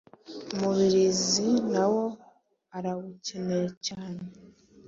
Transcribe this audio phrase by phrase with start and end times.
[0.53, 2.05] Umubirizi nawo
[2.77, 4.21] arawukeneye cyane